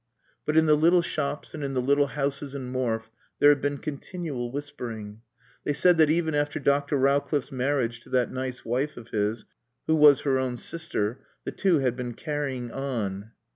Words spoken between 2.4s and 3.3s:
in Morfe